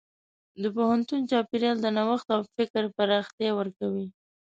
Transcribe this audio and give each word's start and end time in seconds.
د 0.61 0.63
پوهنتون 0.75 1.21
چاپېریال 1.31 1.77
د 1.81 1.87
نوښت 1.97 2.27
او 2.35 2.41
فکر 2.55 2.83
پراختیا 2.95 3.51
ورکوي. 3.59 4.07